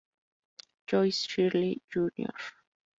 Joe 0.87 1.11
Shirley 1.11 1.83
Jr. 1.91 2.25